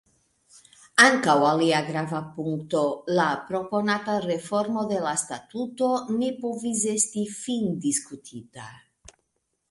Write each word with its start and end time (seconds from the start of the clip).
Ankaŭ 1.07 1.33
alia 1.47 1.81
grava 1.89 2.21
punkto, 2.37 2.79
la 3.19 3.25
proponata 3.49 4.15
reformo 4.23 4.85
de 4.93 4.97
la 5.03 5.11
statuto, 5.25 5.91
ne 6.21 6.31
povis 6.47 6.87
esti 6.93 7.27
findiskutita. 7.35 8.65